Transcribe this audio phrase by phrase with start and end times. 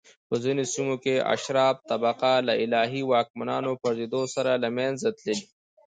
[0.27, 5.35] په ځینو سیمو کې اشراف طبقه له الهي واکمنانو پرځېدو سره له منځه تللي